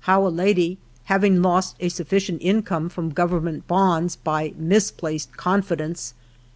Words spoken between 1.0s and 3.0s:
HAVING LOST A SUFFICIENT INCOME—